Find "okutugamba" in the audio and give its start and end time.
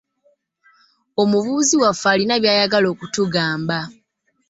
2.93-3.79